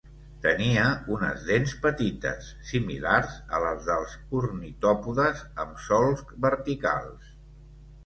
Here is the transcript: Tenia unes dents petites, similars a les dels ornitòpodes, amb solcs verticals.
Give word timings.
Tenia 0.43 0.85
unes 1.15 1.43
dents 1.49 1.75
petites, 1.83 2.49
similars 2.71 3.37
a 3.59 3.61
les 3.67 3.87
dels 3.91 4.19
ornitòpodes, 4.43 5.47
amb 5.67 5.89
solcs 5.93 6.39
verticals. 6.51 7.35